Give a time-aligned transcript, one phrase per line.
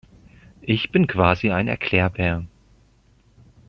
[0.61, 2.47] Ich bin quasi ein Erklärbär.